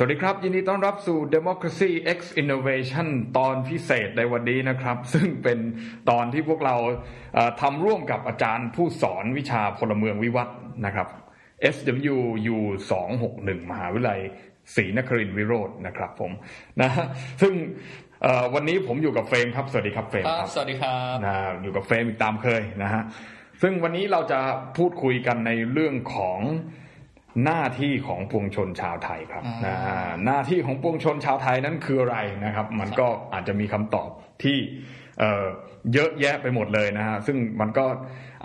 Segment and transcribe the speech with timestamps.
[0.00, 3.08] สวัสดีครับ ยินดีต้อนรับสู่ Democracy X Innovation
[3.38, 5.58] ตอนพิเศษในวันนี้นะครับ ซึ่งเป็น
[6.10, 6.76] ตอนที่พวกเรา
[7.60, 11.08] ทำร่วมกับอาจารย์ผู้สอนวิชาพลเมืองวิวัฒน์นะครับ
[11.74, 12.58] SWU
[13.12, 14.20] 261 มหาวิทยาลัย
[14.74, 16.32] ศรีนครินทร์วิโรจน์นะครับผม
[16.80, 16.90] นะ
[17.40, 17.52] ซึ่ง
[18.54, 23.02] วันนี้ผมอยู่กับเฟรมครับ สวัสดีครับเฟรมครับสวัสดีครับนะอยู่กับเฟรมอีกตามเคยนะฮะ
[23.62, 24.40] ซึ่งวันนี้เราจะ
[24.76, 26.40] พูดคุยกันในเรื่องของ
[27.44, 29.76] หน้าที่ของปวงชนชาวไทยครับนะ
[30.26, 34.10] หน้าที่ของปวงชนชาวไทยนั้นคืออะไรนะครับ มันก็อาจจะมีคำตอบ
[34.42, 34.56] ที่
[35.92, 37.86] เยอะแยะไปหมดเลยนะฮะซึ่งมันก็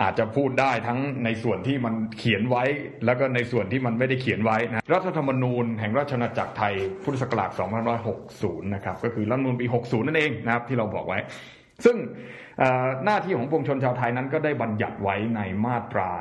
[0.02, 2.64] อาจจะพูดได้ทั้งในส่วนที่มันเขียนไว้
[3.06, 6.74] แล้วก็ในส่วนที่มันไม่ได้เขียนไว้นะรัฐธรรมนูญแห่งราชอาณาจักรไทย
[7.04, 7.50] พุทธศักราช
[8.12, 11.20] 2560 นะครับ ก็คือรัฐธรรมนูญปี 60 นั่นเองนะครับที่เราบอกไว้
[11.86, 11.96] ซึ่ง
[13.06, 16.12] หน้าที่ของปวงชนชาวไทยนั้นก็ได้บัญญัติไว้ในมาตรา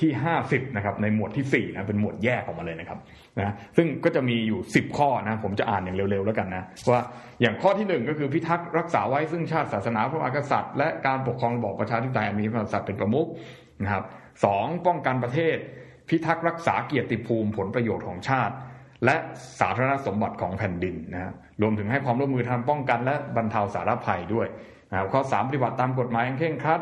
[0.00, 0.10] ที่
[0.44, 2.98] 50นะครับในหมวดที่ 4 นะเป็นหมวดแยกออกมาเลยนะครับ
[3.38, 7.02] นะซึ่งก็จะมีอยู่ 10 ข้อนะผมจะอ่านอย่างเร็วๆแล้วกันนะว่า
[7.40, 13.26] อย่างข้อที่ 1 ก็คือพิทักษ์รักษาไว้ซึ่งชาติศาสนาพระมหากษัตริย์ และการปกครองระบอบประชาธิปไตยมีพระมหากษัตริย์เป็นประมุข
[13.82, 14.04] นะครับ
[14.44, 15.56] สองป้องกันประเทศ
[16.08, 18.54] พิทักษ์รักษาเกียรติภูมิผลประโยชน์ของชาติ
[19.04, 19.16] และ
[19.60, 21.32] สาธารณสมบัติของแผ่นดินนะ
[21.62, 24.46] รวมถึงให้ความร่วมมือทางป้องกันและบรรเทาสาธารณภัยด้วย
[24.90, 26.80] นะครับข้อ 3 ปฏิบัติตามกฎหมายอย่างเคร่งครัด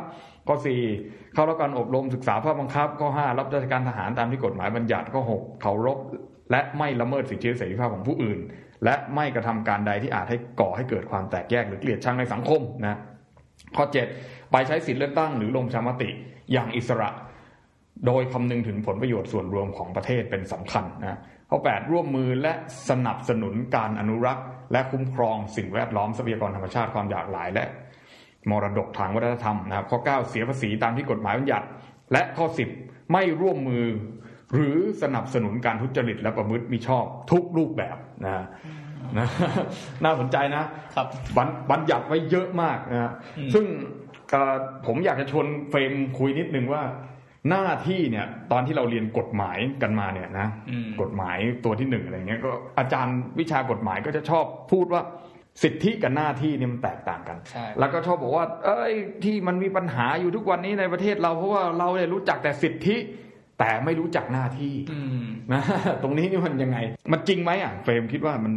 [0.49, 0.57] ข้อ
[0.95, 5.99] 4 เข้ารับการอบรมศึกษาภาพบังคับ ข้อ 5 รับราชการทหารตามที่กฎหมายบัญญัติข้อ 6 เคารพ
[6.51, 8.39] และไม่ละเมิดสิทธิเสรีภาพของผู้อื่น
[8.85, 12.99] และไม่กระทำการใดที่อาจให้ก่อให้เกิดความแตกแยกหรือเกลียดชังในสังคมนะ
[13.77, 13.85] ข้อ
[14.19, 16.11] 7 ไปใช้สิทธิเลือกตั้งหรือลงชามติ
[16.53, 17.11] อย่างอิสระ
[18.07, 21.19] โดยคำนึงถึงผลประโยชน์ส่วนรวมของประเทศเป็นสำคัญนะ
[21.51, 22.53] ข้อ 8 ร่วมมือและ
[22.89, 27.67] สนับสนุนการอนุรักษ์ และคุ้มครองสิ่งแวดล้อมทรัพยากรธรรมชาติความหลากหลาย และ
[28.51, 31.67] มรดกทางวัฒนธรรมนะครับข้อ 9 เสียภาษีตามที่กฎหมายบัญญัติ
[32.13, 32.47] และข้อ
[32.79, 33.87] 10 ไม่ร่วมมือ
[34.53, 38.45] หรือสนับสนุนการทุจริตและประพฤติมิชอบทุกรูปแบบนะ
[39.19, 39.29] นะ
[40.05, 40.65] น่าสนใจนะ
[40.97, 41.07] ครับ
[41.71, 43.13] บัญญัติไว้เยอะมากนะ
[43.55, 43.65] ซึ่ง
[44.87, 46.83] ผมอยากจะชวนเฟรมคุยนิดนึงว่า
[47.51, 50.49] หน้าที่เนี่ยตอนที่เราเรียนกฎหมายกันมาเนี่ยนะ
[51.01, 55.03] กฎหมายตัวที่หนึ่งอะไรเงี้ยก็อาจารย์วิชากฎหมายก็จะชอบพูดว่า
[55.63, 57.39] สิทธิกับหน้าที่นี่มันแตกต่างกัน
[57.79, 58.95] แล้วก็ชอบบอกว่า เอ้ย
[59.25, 62.97] ที่มันมีปัญหาอยู่ทุกวันนี้ในประเทศเราเพราะว่าเราเนี่ยรู้จักแต่สิทธิ
[63.59, 64.75] แต่ไม่รู้จักหน้าที่
[65.53, 65.63] นะ
[66.03, 66.79] ตรงนี้นี่มันยังไง
[67.13, 68.53] มันจริงไหมอะเฟรมคิดว่ามัน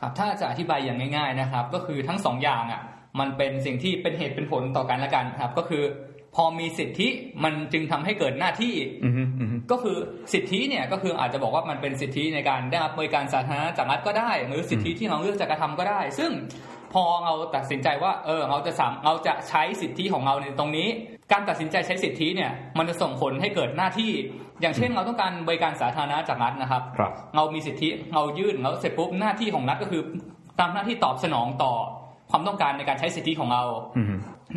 [0.00, 2.82] ครับถ้าจะอธิบายอย่างง่าย ๆนะครับ ก็คือทั้งสองอย่างอะ
[3.20, 5.82] มันเป็นสิ่งที่เป็นเหตุเป็นผลต่อกันละกันครับ ก็คือ
[6.36, 7.08] พอมีสิทธิ
[7.44, 8.74] มันจึงทำให้เกิดหน้าที่
[9.70, 9.96] ก็คือ
[10.32, 16.30] สิทธิเนี่ยก็คืออาจจะบอกว่ามันเป็นสิทธิในการได้รับบริการสาธารณะจากรัฐก็ได้ หรือสิทธิที่เราเลือกจะกระทำก็ได้ ซึ่ง
[16.92, 20.88] พอเราตัดสินใจว่าเออเราจะสามเราจะใช้สิทธิของเราในตรงนี้
[21.32, 24.12] การตัดสินใจใช้สิทธิเนี่ยมันจะส่งผลให้เกิดหน้าที่
[24.60, 26.82] อย่างเช่นเราต้องการบริการสาธารณะจากรัฐนะครับ
[27.36, 30.02] เรามีสิทธิเรายื่นเราเสร็จปุ๊บหน้าที่ของรัฐก็คือ
[30.60, 31.74] ตามหน้าที่ตอบสนองต่อ
[32.30, 33.62] ความต้องการในการใช้สิทธิของเรา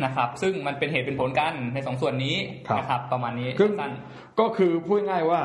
[0.04, 2.36] นะครับ ซึ่งมันเป็นเหตุเป็นผลกันในสองส่วนนี้
[2.78, 3.92] นะครับ ประมาณนี้สั้น
[4.40, 5.40] ก็คือพูดง่ายว่า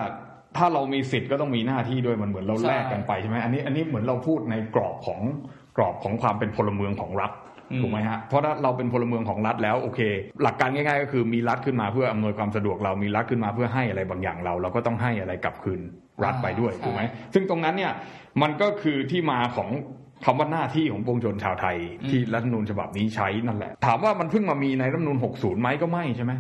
[0.57, 5.19] ถ้าเรามีสิทธิ์ก็ต้องมีหน้าที่ด้วยมันเหมือนเราแลกกันไปใช่ไหมอันนี้อันนี้เหมือนเราพูดในกรอบของ
[5.78, 7.31] กรอบของความเป็นพลเมืองของรัฐ
[7.81, 10.00] ถูกไหมฮะ เพราะถ้าเราเป็นพลเมืองของรัฐแล้วโอเค
[10.44, 15.81] หลักการง่ายๆ ก็คือมีรัฐขึ้นมาเพื่ออำนวยความสะดวกเรามีรัฐขึ้นมาเพื่อให้อะไรบางอย่างเรา เราก็ต้องให้อะไรกลับคืน
[16.23, 17.01] รัฐไปด้วยถูกไหม
[17.34, 17.91] ซึ่งตรงนั้นเนี่ย
[18.41, 19.69] มันก็คือที่มาของ
[20.25, 21.78] คำว่าหน้าที่ของปวงชนชาวไทย
[22.09, 26.34] ที่รัฐนูญฉบับนี้ใช้นั่นแหละ ถามว่ามันเพิ่งมามีในรัฐนูญ60ไหมก็ไม่ใช่ไหม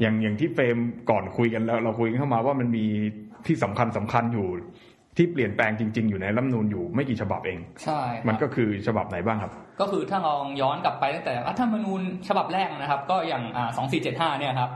[0.00, 0.76] อย่างอย่างที่เฟรม
[1.10, 2.84] ก่อนคุยกันแล้ว เราคุยกันเข้ามาว่ามันมี
[3.46, 4.48] ที่สำคัญสำคัญอยู่
[5.16, 13.42] ที่เปลี่ยนแปลงจริง ๆ อยู่ในรัฐนูญอยู่ไม่กี่ฉบับเอง ใช่ มันก็คือฉบับไหนบ้างครับ ก็คือถ้าลองย้อนกลับไปตั้งแต่รัฐธรรมนูญฉบับแรกนะครับ ก็อย่าง
[13.76, 14.70] สองสี่เจ็ดห้าเนี่ยครับ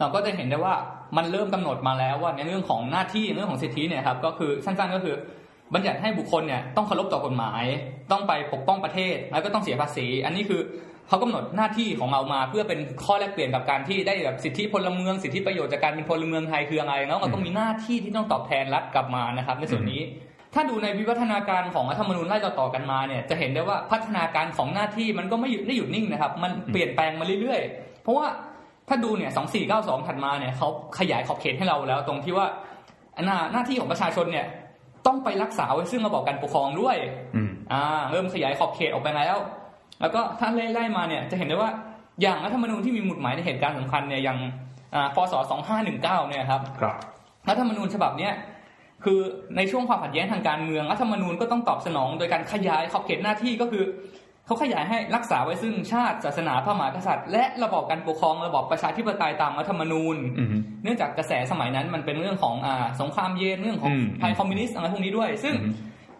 [0.00, 0.74] เราก็จะเห็นได้ว่า
[1.16, 5.16] มันเริ่มกำหนดมาแล้วว่าในเรื่องของหน้าที่เรื่องของสิทธิเนี่ยครับ ก็คือสั้นๆก็คือ
[5.74, 7.64] บัญญัติให้บุคคลเนี่ยต้องเคารพต่อกฎหมาย
[8.10, 10.60] ต้องไปปกป้องประเทศ แล้วก็ต้องเสียภาษี อันนี้คือ
[11.08, 20.00] เขากำหนดหน้าที่ของเรามา เพื่อเป็นข้อแลกเปลี่ยนกับการที่ได้แบบสิทธิพลเมืองสิทธิประโยชน์จากการเป็นพลเมืองไทยคืออะไรแล้วเราต้องมีหน้าที่ที่ต้องตอบแทนรัฐกลับมานะครับ ในส่วนนี้
[20.54, 28.26] ถ้าดูในวิวัฒนาการของรัฐธรรมนูญไล่ต่อๆกันมาเนี่ยจะเห็นได้ว่าพัฒนาการของหน้าที่มันก็ไม่หยุดไม่หยุดนิ่งนะครับ มันเปลี่ยนแปลงมาเรื่อยๆ เพราะว่า
[28.88, 32.46] ถ้าดูเนี่ยสองสี่เก้าสองถัดมาเนี่ยเขาขยายขอบเขตให้เราแล้ว ตรงที่ว่า
[33.24, 34.46] หน้าหน้าที่ของประชาชนเนี่ย
[35.06, 36.96] ต้องไปรักษาไว้ซึ่งระบบการปกครองด้วย
[37.72, 39.36] อ่าเริ่มขยายขอบเขตออกไปแล้ว
[40.00, 41.70] แล้วก็ถ้าไล่ๆมาเนี่ยจะเห็นได้ว่า
[42.22, 44.38] อย่างรัฐธรรมนูญที่มีหมุดหมายในเหตุการณ์สำคัญเนี่ยอย่าง
[45.14, 45.34] พศ
[45.80, 46.94] 2519เนี่ยครับครับ
[47.48, 48.32] รัฐธรรมนูญฉบับเนี้ย
[49.04, 49.20] คือ
[49.56, 53.84] ในช่วงความขัดแย้งทางการเมืองรัฐธรรมนูญก็ต้องตอบสนองโดยการขยายขอบเขตหน้าที่ก็คือ
[54.52, 60.16] เขาขยายให้รักษาไว้ซึ่งชาติศาสนาพระมหากษัตริย์ และระบอบการปกครองระบอบประชาธิปไตยตามรัฐธรรมนูญ
[60.82, 65.54] เนื่องจากกระแสสมัยนั้นมันเป็นเรื่องของอ่าสงครามเย็นเรื่องของภัยคอมมิวนิสต์อะไรพวกนี้ด้วย ซึ่ง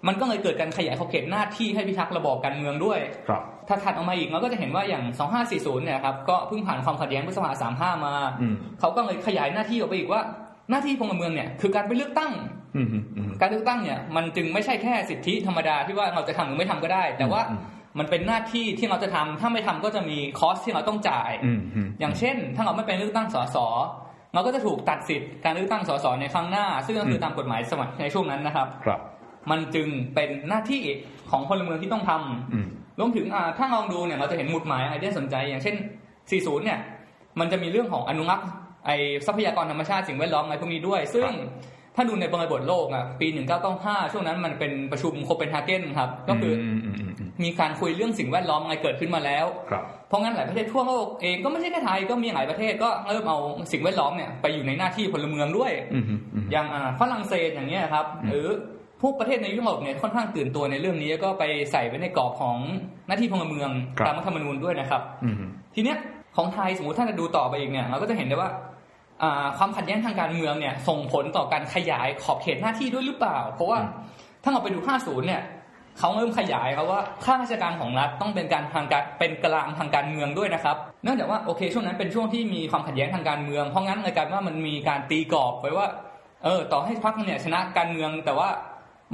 [0.06, 2.98] มันก็เลยเกิดการขยายขอบเขตหน้าที่ให้พิทักษ์ระบอบการเมืองด้วย
[3.28, 5.04] ครับ ถ้าถัดออกมาอีกเราก็จะเห็นว่าอย่าง
[5.44, 7.50] 2540 เนี่ยครับ ก็เพิ่งผ่านความขัดแย้งพฤษภา
[7.98, 10.20] 35 มาอืมเขาก็เลยขยายหน้าที่ออกไปอีกว่า
[10.70, 12.32] หน้าที่พลเมืองเนี่ยคือการไปเลือกตั้ง
[12.76, 17.56] อืมอืมอืมการเลือกตั้งเนี่ยมันจึงไม่ใช่แค่สิทธิธรรมดาที่ว่าเราจะทำหรือไม่ทำก็ได้ แต่ว่าอื
[17.94, 23.56] มมันเป็นหน้าที่ที่เราจะทำถ้าไม่ทำก็จะมีคอสที่เราต้องจ่ายอืมอืมอย่างเช่น ถ้าเราไม่เป็นเลือกตั้งสส
[24.34, 29.00] เราก็จะถูกตัดสิทธิ์การเลือกตั้งสสในครั้งหน้า ซึ่งก็คือตามกฎหมายสมัยในช่วงนั้นนะครับ ครับ
[29.50, 30.82] มันจึงเป็นหน้าที่
[31.30, 32.66] ของพลเมืองที่ต้องทำอืม
[32.98, 35.76] รวมถึงอ่าถ้าลองดูเนี่ยเราจะเห็นหมุดหมายอะไรที่น่าสนใจ อย่างเช่น
[36.20, 36.78] 40 เนี่ย
[37.40, 38.48] มันจะมีเรื่องของอนุรักษ์
[38.86, 38.90] ไอ
[39.26, 41.30] ทรัพยากรธรรมชาติสิ่งแวดล้อมอะไรพวกนี้ด้วย ซึ่ง
[41.96, 43.26] ถ้าดูในบริบทโลกอะปี
[43.70, 46.52] 1995 ช่วงนั้นมันเป็นประชุมโคเปนฮาเกนครับ ก็คือ
[46.86, 47.01] อ
[47.42, 53.38] มอืมอืมอืมมีการคุยเรื่องสิ่งแวดล้อมอะไรเกิดขึ้นมาแล้วครับเพราะงั้นหลายประเทศทั่วโลกเองก็ไม่ใช่แค่ไทยก็มีหลายประเทศก็เริ่มเอา
[53.72, 58.48] สิ่งแวดล้อมเนี่ยไปอยู่ในหน้าที่พลเมืองด้วยอืมอืมอืมอย่างอ่าฝรั่งเศสอย่างเงี้ยครับอืมหรือ
[59.00, 62.56] พวกประเทศในยุโรปเนี่ยค่อนข้างตื่นตัวในเรื่องนี้แล้วก็ไปใส่ไว้ในกรอบของ
[63.08, 65.36] หน้าที่พลเมืองครับตามรัฐธรรมนูญด้วยนะครับอืม
[65.74, 65.98] ทีเนี้ย
[66.36, 68.50] ของไทยสมมติถ้าจะดูต่อไปอีกเนี่ยเราก็จะเห็นได้ว่า
[69.22, 73.90] อ่าความขัดแย้งทางการเมืองเนี่ยส่งผลต่อการขยายขอบเขตหน้าที่ด้วยหรือเปล่า เพราะว่าอืม
[74.44, 75.42] ถ้าเราไปดู 50 เนี่ย
[75.98, 85.88] เขาเริ่มขยายครับว่าข้าราชการของรัฐต้องเป็นการทางการเป็นกลางทางการเมืองด้วยนะครับ เนื่องจากว่าโอเคช่วงนั้นเป็นช่วงที่มีความขัดแย้งทางการเมือง เพราะงั้นเลยกลายเป็นว่ามันมีการตีกรอบไว้ว่า
[86.44, 88.50] เออ ต่อให้พรรคเนี่ยชนะการเมืองแต่ว่า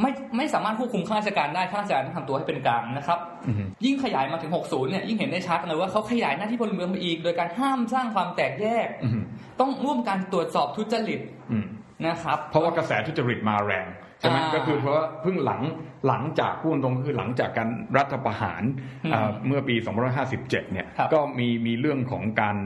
[0.03, 9.23] ไม่ไม่สามารถควบคุมข้าราชการได้ข้าราชการต้องทำตัวให้เป็นกลางนะครับอืมยิ่งขยายมาถึง 60 เนี่ยยิ่งเห็นได้ชัดเลยว่าเขาขยายหน้าที่พลเมืองไปอีก โดยการห้ามสร้างความแตกแยกอืม
[9.61, 11.21] ต้องร่วมการตรวจสอบทุจริต
[11.51, 11.65] อืม
[12.07, 13.87] นะครับ เพราะว่ากระแสทุจริตมาแรง
[14.21, 15.63] ใช่ไหมอ่าก็คือเพราะว่าเพิ่งหลัง
[16.09, 18.63] หลังจากพูดตรงๆคือหลังจากการรัฐประหาร
[19.05, 19.77] อืมอ่าเมื่อปี
[20.25, 22.57] 2557 เนี่ยครับก็มีมีเรื่องของการ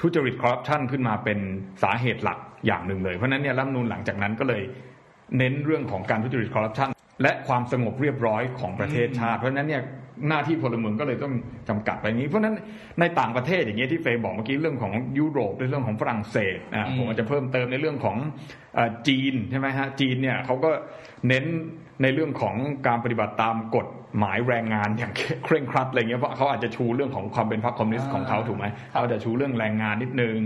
[0.00, 1.38] ทุจริตคอร์รัปชันขึ้นมาเป็น
[1.82, 4.62] สาเหตุหลักอย่างหนึ่งเลย เพราะฉะนั้นเนี่ยรัฐธรรมนูลหลังจากนั้นก็เลย
[5.38, 6.88] เน้นเรื่องของการทุจริตคอร์รัปชัน
[7.22, 9.82] และความสงบเรียบร้อยของประเทศชาติ เพราะฉะนั้นเนี่ย
[10.28, 11.34] หน้าที่พลเมืองก็เลยต้อง
[11.68, 12.54] จำกัดไปอย่างนี้ เพราะฉะนั้น
[13.00, 18.16] ในต่างประเทศอย่างเงี้ยที่เฟย์บอกเมื่อกี้เรื่องของยุโรปในเรื่องของฝรั่งเศสอ่าผมอาจจะเพิ่มเติมในเรื่องของ
[18.76, 20.70] อจีนใช่ไหมฮะจีนเนี่ยเขาก็
[21.28, 21.44] เน้น
[22.02, 22.54] ในเรื่องของ
[22.86, 23.86] การปฏิบัติตามกฎ
[24.18, 25.12] หมายแรงงานอย่าง
[25.44, 30.36] เคร่งครัดอะไรเงี้ยเพราะเขาอาจจะชูเรื่องของความเป็นพรรคคอมมิวนิสต์ของเขาถูกไหมเขาจะชูเรื่องแรงงานนิดนึง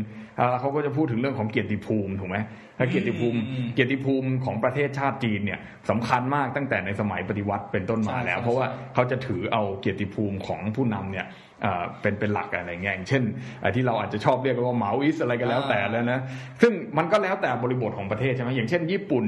[0.41, 2.37] อ่าเขาก็จะพูดถึงเรื่องของเกียรติภูมิถูกไหม
[2.79, 5.61] ถ้าเกียรติภูมิอืมเกียรติภูมิของประเทศชาติจีนเนี่ย
[5.91, 11.27] สำคัญมากตั้งแต่ในสมัยปฏิวัติเป็นต้นมาใช่แล้วใช่เพราะว่าเขาจะถือเอาเกียรติภูมิของผู้นำเนี่ย
[11.63, 13.23] เอ่อเป็นเป็นหลักอะไรเงี้ยอย่างเช่น
[13.61, 16.21] เอ่อที่เราอาจจะชอบเรียกกันว่าเหมาอิสอะไรก็แล้วแต่แล้วนะ
[16.63, 19.25] ซึ่งมันก็แล้วแต่บริบทของประเทศใช่ไหมอย่างเช่น ญี่ปุ่น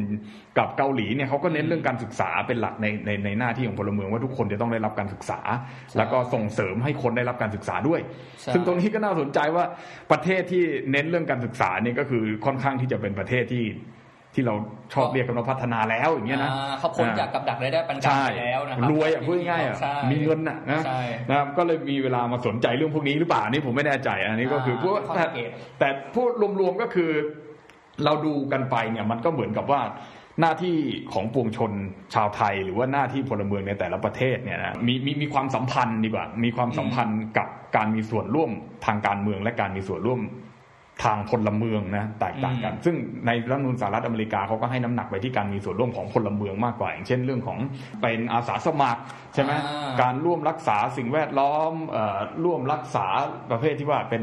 [0.58, 5.40] กับเกาหลีเนี่ยเขาก็เน้นเรื่องการศึกษาเป็นหลักในในในหน้าที่ของพลเมืองว่าทุกคนจะต้องได้รับการศึกษา
[5.98, 8.00] แล้วก็ส่งเสริมให้คนได้รับการศึกษาด้วย
[8.40, 9.64] ใช่ซึ่งตรงนี้ก็น่าสนใจว่า
[10.10, 13.64] ประเทศที่เน้นเรื่องการศึกษาเนี่ยก็คือค่อนข้างที่จะเป็นประเทศที่
[14.38, 14.56] ที่เรา
[14.94, 26.30] ชอบเรียกกันว่าพัฒนาแล้วอย่างเงี้ยนะอ่าเขาพ้นจากกับดักรายได้ปานกลางใช่ไปแล้วนะครับรวยอะพูดง่ายๆอะใช่มีเงินอะนะใช่นะครับก็เลยมีเวลามาสนใจเรื่องพวกนี้หรือเปล่าอันนี่ผมไม่แน่ใจอันนี้ก็คืออ่าพวกข้อแต่สังเกตแต่พูด
[26.60, 27.10] รวมๆก็คือ
[28.04, 29.80] เราดูกันไปเนี่ยมันก็เหมือนกับว่า
[30.40, 30.76] หน้าที่
[31.12, 31.72] ของปวงชน
[32.14, 38.50] ชาวไทย หรือว่าหน้าที่พลเมืองในแต่ละประเทศเนี่ยนะมีมีมีความสัมพันธ์ดีกว่า มีความสัมพันธ์กับการมีส่วนร่วม
[38.86, 40.20] ทางการเมืองและการมีส่วนร่วม
[41.04, 42.96] ทางพลเมืองนะแตกต่างกัน ซึ่ง
[43.26, 47.58] ในรัฐธรรมนูญสหรัฐอเมริกาเขาก็ให้น้ำหนักไปที่การมีส่วนร่วมของพลเมืองมากกว่า อย่างเช่นเรื่องของ
[48.02, 49.00] เป็นอาสาสมัคร
[49.34, 53.06] ใช่ไหมอ่าการร่วมรักษาสิ่งแวดล้อมเอ่อร่วมรักษา
[53.50, 54.22] ประเภทที่ว่าเป็น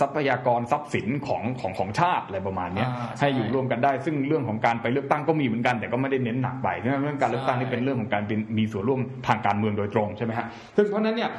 [0.00, 10.46] ทรัพยากรทรัพย์สินของของของชาติอะไรประมาณเนี้ยอ่าใช่ให้อยู่ร่วมกันได้ ซึ่งเรื่องของการไปเลือกตั้งก็มีเหมือนกันแต่ก็ไม่ได้เน้นหนักไปเพราะฉะนั้นเรื่องการเลือกตั้งนี่เป็นเรื่องของการเป็นมีส่วนร่วมทางการเมืองโดยตรงใช่ไหมฮะ
[10.76, 11.30] ซึ่งเพราะฉะนั้นเนี่ย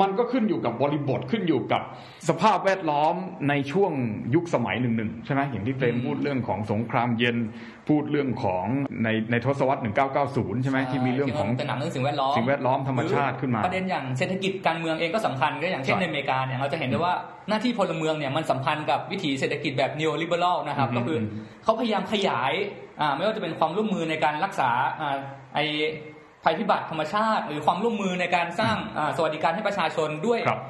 [0.00, 1.82] มันก็ขึ้นอยู่กับบริบทขึ้นอยู่กับ
[2.28, 3.14] สภาพแวดล้อม
[3.48, 3.92] ในช่วง
[4.34, 7.36] ยุคสมัยหนึ่งๆใช่ไหมอย่างที่เฟรมพูดเรื่องของสงครามเย็น
[7.88, 8.64] พูดเรื่องของ
[9.04, 9.80] ในในทศวรรษ
[10.22, 17.14] 1990 ใช่ไหมที่มีเรื่องของเป็นหนังเรื่องสิ่งแวดล้อมสิ่งแวดล้อมธรรมชาติขึ้นมา ประเด็นอย่างเศรษฐกิจการเมืองเองก็สำคัญก็อย่างเช่นใช่ในอเมริกาเนี่ยเราจะเห็นได้ว่า
[17.48, 21.18] หน้าที่พลเมืองเนี่ยมันสัมพันธ์กับวิถีเศรษฐกิจแบบ neo liberal นะครับอืมก็คือ
[21.64, 22.52] เขาพยายามขยาย
[23.00, 25.16] อ่าไม่ว่าจะเป็นความร่วมมือในการรักษาอ่า
[25.54, 25.60] ไอ
[26.44, 30.60] ภัยพิบัติธรรมชาติ หรือความร่วมมือในการสร้างอ่าสวัสดิการให้ประชาชนด้วยครับ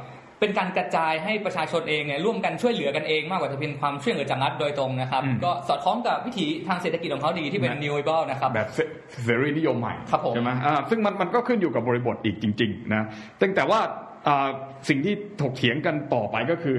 [0.42, 8.78] เป็นการกระจายให้ประชาชนเองเนี่ยร่วมกันช่วยเหลือกันเองมากกว่าจะเป็นความช่วยเหลือจากรัฐโดยตรงนะครับอืมก็สอดคล้องกับวิถีทางเศรษฐกิจของเขาดีที่เป็นนะ neo liberal นะครับแบบเส
[9.24, 13.04] เสรีนิยมใหม่ครับผมใช่ไหมอ่าซึ่งมันมันก็ขึ้นอยู่กับบริบทอีกจริงๆนะ
[13.38, 13.80] แต่แต่ว่า
[14.26, 14.48] อ่า
[14.88, 16.76] สิ่งที่ถกเถียงกันต่อไปก็คือ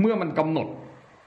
[0.00, 0.68] เมื่อมันกำหนด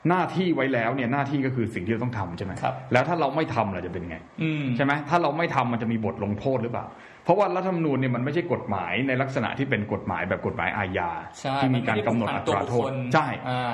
[0.10, 6.86] หน้าที่ไว้แล้วเนี่ยหน้าที่ก็คือสิ่งที่เราต้องทำใช่ไหมครับแล้วถ้าเราไม่ทำเราจะเป็นไงอืมใช่ไหมถ้าเราไม่ทำมันจะมีบทลงโทษหรือเปล่า
[7.24, 11.10] เพราะว่ารัฐธรรมนูญเนี่ยมันไม่ใช่กฎหมายในลักษณะที่เป็นกฎหมายแบบกฎหมายอาญา
[11.62, 13.28] ที่มีการกำหนดอัตราโทษใช่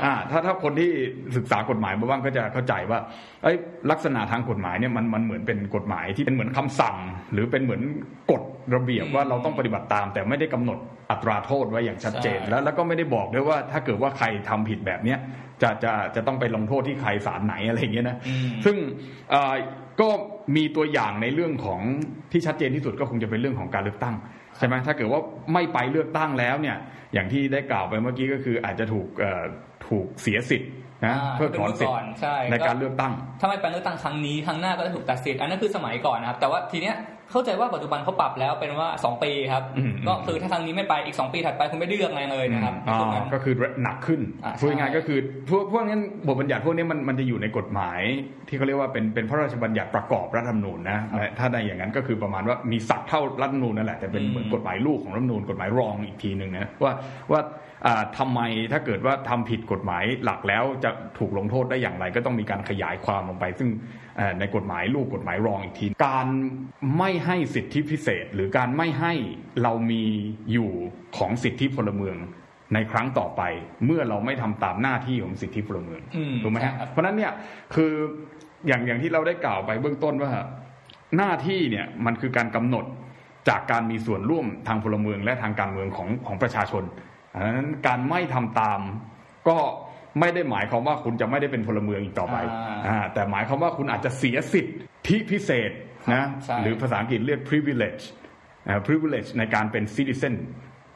[0.04, 0.90] อ่าถ้าถ้าคนที่
[1.38, 3.00] ศึกษากฎหมายมาบ้างก็จะเข้าใจว่า
[3.44, 3.54] ไอ้
[3.92, 6.96] ลักษณะทางกฎหมายเนี่ยมันมันเหมือนเป็นกฎหมายที่เป็นเหมือนคำสั่ง
[7.34, 7.82] หรือเป็นเหมือน
[8.32, 8.42] กฎ
[8.76, 10.78] ระเบียบว่าเราต้องปฏิบัติตาม แต่ไม่ได้กำหนด
[11.12, 15.20] อัตราโทษไว้อย่างชัดเจน แล้วแล้วก็ไม่ได้บอกด้วยว่าถ้าเกิดว่าใครทำผิดแบบเนี้ย
[15.62, 18.18] จะจะจะต้องไปลงโทษที่ใครศาลไหนอะไรอย่างเงี้ยนะ
[18.66, 18.76] ซึ่ง
[20.02, 20.10] ก็
[20.56, 21.82] มีตัวอย่างในเรื่องของ
[22.32, 24.16] ที่ชัดเจนที่สุดก็คงจะเป็นเรื่องของการเลือกตั้ง
[24.58, 25.22] ใช่ไหมถ้าเกิดว่า
[25.54, 26.78] ไม่ไปเลือกตั้งแล้วเนี่ย
[27.14, 29.08] อย่างที่ได้กล่าวไปเมื่อกี้ก็คืออาจจะถูก
[29.88, 30.70] ถูกเสียสิทธิ์
[31.06, 31.98] นะเพื่อถอนสิทธิ์
[32.52, 36.96] ในการเลือกตั้ง ถ้าไม่ไปเลือกตั้งครั้งนี้ครั้งหน้าก็จะถูกตัดสิทธิ์อันนั้นคือสมัยก่อนนะครับ แต่ว่าทีเนี้ย
[37.32, 39.64] เข้าใจว่าปัจจุบันเขาปรับแล้วเป็นว่า2ปีครับ
[40.08, 42.74] ก็คือถ้าครั้งนี้ไม่ไปอีก2ปีถัดไปคุณไม่ได้เลือกอะไรเลยนะครับ
[43.34, 44.22] ก็คือหนักขึ้น
[44.60, 45.20] พูดง่ายก็คือ
[45.50, 48.00] พวกพวกนี้บทบัญญัติพวกนี้มันมันจะอยู่ในกฎหมาย
[48.48, 51.00] ที่เขาเรียกว่าเป็นเป็นพระราชบัญญัติประกอบรัฐธรรมนูญนะ
[51.38, 56.94] ถ้าในอย่างนั้นก็คือประมาณว่ามีศักดิ์เท่ารัฐธรรมนูญนั่นแหละแต่เป็นเหมือนกฎหมายลูกของรัฐธรรมนูญกฎหมายรองอีกทีหนึ่งนะว่า
[57.32, 57.42] ว่า
[58.18, 58.40] ทำไม
[58.72, 63.70] ถ้าเกิดว่าทำผิดกฎหมายหลักแล้วจะถูกลงโทษได้อย่างไร ก็ต้องมีการขยายความลงไป ซึ่ง
[64.40, 66.28] ในกฎหมายลูกกฎหมายรองอีกที การ
[66.98, 69.14] ไม่ให้สิทธิพิเศษ หรือการไม่ให้
[69.64, 70.04] เรามี
[70.52, 70.72] อยู่
[71.18, 72.18] ของสิทธิพลเมือง
[72.74, 73.42] ในครั้งต่อไป
[73.86, 76.02] เมื่อเราไม่ทำตามหน้าที่ของสิทธิพลเมือง
[76.44, 77.34] ถูกไหมฮะเพราะนั้นเนี่ย
[77.76, 77.92] คือ
[78.68, 80.32] อย่างอย่างที่เราได้กล่าวไปเบื้องต้นว่า
[81.18, 82.86] หน้าที่เนี่ยมันคือการกำหนด
[83.50, 86.84] จากการมีส่วนร่วมทางพลเมืองและทางการเมืองของของประชาชน
[87.34, 88.80] ดังนั้นการไม่ทำตาม
[89.48, 89.58] ก็
[90.20, 92.38] ไม่ได้หมายความว่าคุณจะไม่ได้เป็นพลเมืองอีกต่อไป
[93.14, 95.72] แต่หมายความว่าคุณอาจจะเสียสิทธิพิเศษ
[96.14, 96.24] นะ
[96.64, 98.04] หรือภาษาอังกฤษเรียก privilege
[98.88, 100.36] privilege ในการเป็น citizen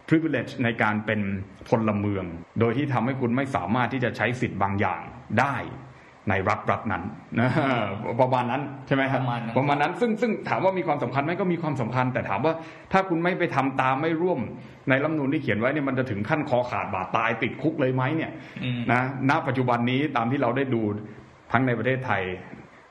[0.09, 1.21] privilege ในการเป็น
[1.69, 2.25] พลเมือง
[2.59, 5.01] โดยที่ทำให้คุณไม่สามารถที่จะใช้สิทธิ์บางอย่าง
[5.39, 5.55] ได้
[6.29, 7.03] ในรัฐรัฐนั้น
[7.39, 7.49] นะ
[8.21, 9.21] ประมาณนั้นใช่ไหมครับ
[9.57, 12.53] ประมาณนั้นซึ่งซึ่งถามว่ามีความสำคัญไหมก็มีความสำคัญ แต่ถามว่า
[12.91, 14.39] ถ้าคุณไม่ไปทำตามไม่ร่วม
[14.89, 18.31] ในรัฐนูนที่เขียนไว้เนี่ยมันจะถึงขั้นคอขาดบาดตายติดคุกเลยไหมเนี่ย
[18.91, 20.81] นะณปัจจุบันนี้ตามที่เราได้ดู
[21.51, 22.21] ทั้งในประเทศไทย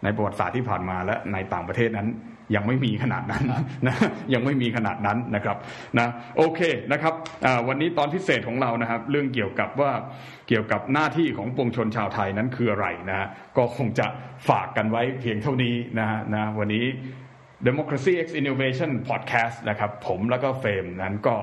[0.04, 2.08] ในประวัติศาสตร์ที่ผ่านมาและในต่างประเทศนั้น
[2.54, 3.42] ยังไม่มีขนาดนั้น
[3.86, 3.96] นะ
[4.34, 5.56] ยังไม่มีขนาดนั้นนะครับ
[5.98, 6.60] นะโอเค
[6.92, 7.14] นะครับ
[7.68, 9.92] วันนี้ตอนพิเศษของเรานะครับ เรื่องเกี่ยวกับว่า
[10.48, 14.06] เกี่ยวกับหน้าที่ของปวงชนชาวไทยนั้นคืออะไรนะก็คงจะ
[14.48, 16.84] ฝากกันไว้เพียงเท่านี้นะนะวันนี้
[17.66, 21.36] Democracy X Innovation Podcast นะครับ ผมแล้วก็เฟรมนั้นก็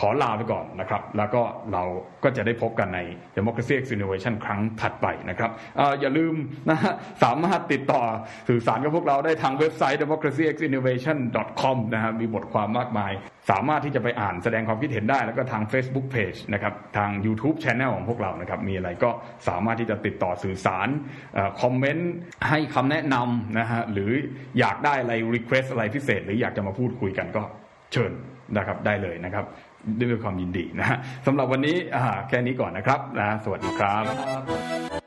[0.00, 1.82] ขอลาไปก่อนนะครับ แล้วก็เรา
[2.24, 3.00] ก็จะได้พบกันใน
[3.36, 6.34] Democracy X Innovation ครั้งถัดไปนะครับออย่าลืม
[6.70, 6.94] นะฮะ
[7.24, 8.02] สามารถติดต่อ
[8.48, 13.12] สื่อสารกับพวกเราได้ทางเว็บไซต์ democracyxinnovation.com นะครับมีบทความมากมาย
[13.50, 19.10] สามารถที่จะไปอ่านแสดงความคิดเห็นได้ แล้วก็ทาง Facebook Page นะครับทาง YouTube Channel ของพวกเรานะครับ มีอะไรก็
[19.48, 20.88] สามารถที่จะติดต่อสื่อสาร
[21.60, 22.10] คอมเมนต์
[22.48, 24.10] ให้คำแนะนำนะฮะหรือ
[24.58, 27.42] อยากได้อะไร Request อะไรพิเศษ หรืออยากจะมาพูดคุยกันก็
[27.92, 28.12] เชิญ
[28.58, 29.44] นะครับได้เลยนะครับ
[29.98, 31.76] ด้วยความยินดีนะฮะสำหรับวันนี้
[32.28, 35.01] แค่นี้ก่อนนะครับนะสวัสดีครับ